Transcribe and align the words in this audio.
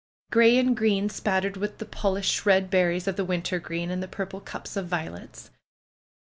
Gray 0.31 0.57
and 0.57 0.75
green, 0.75 1.09
spattered 1.09 1.57
with 1.57 1.77
the 1.77 1.85
polished 1.85 2.43
red 2.43 2.71
berries 2.71 3.07
of 3.07 3.17
the 3.17 3.23
wintergreen, 3.23 3.91
and 3.91 4.01
the 4.01 4.07
purple 4.07 4.39
cups 4.41 4.75
of 4.75 4.87
violets 4.87 5.51